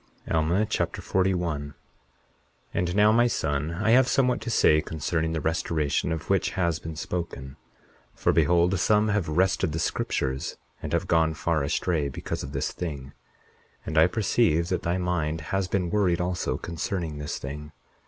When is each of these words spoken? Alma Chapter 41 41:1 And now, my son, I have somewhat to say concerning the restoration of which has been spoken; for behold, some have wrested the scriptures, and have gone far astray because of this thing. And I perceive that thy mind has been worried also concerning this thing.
Alma 0.31 0.65
Chapter 0.65 0.99
41 0.99 1.61
41:1 1.75 1.75
And 2.73 2.95
now, 2.95 3.11
my 3.11 3.27
son, 3.27 3.69
I 3.69 3.91
have 3.91 4.07
somewhat 4.07 4.41
to 4.41 4.49
say 4.49 4.81
concerning 4.81 5.33
the 5.33 5.39
restoration 5.41 6.11
of 6.11 6.27
which 6.27 6.53
has 6.57 6.79
been 6.79 6.95
spoken; 6.95 7.55
for 8.15 8.33
behold, 8.33 8.79
some 8.79 9.09
have 9.09 9.29
wrested 9.29 9.73
the 9.73 9.77
scriptures, 9.77 10.57
and 10.81 10.91
have 10.93 11.05
gone 11.07 11.35
far 11.35 11.61
astray 11.61 12.09
because 12.09 12.41
of 12.41 12.51
this 12.51 12.71
thing. 12.71 13.13
And 13.85 13.95
I 13.95 14.07
perceive 14.07 14.69
that 14.69 14.81
thy 14.81 14.97
mind 14.97 15.39
has 15.53 15.67
been 15.67 15.91
worried 15.91 16.19
also 16.19 16.57
concerning 16.57 17.19
this 17.19 17.37
thing. 17.37 17.71